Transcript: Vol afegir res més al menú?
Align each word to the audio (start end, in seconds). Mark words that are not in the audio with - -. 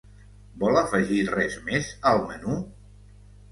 Vol 0.63 0.79
afegir 0.81 1.19
res 1.35 1.59
més 1.69 1.93
al 2.15 2.25
menú? 2.33 2.59